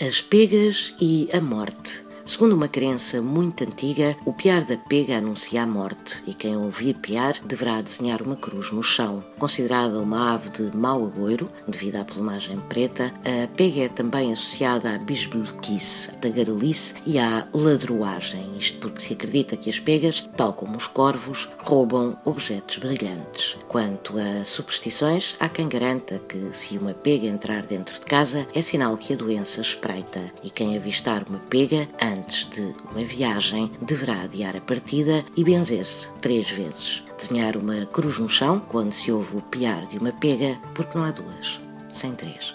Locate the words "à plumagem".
11.96-12.60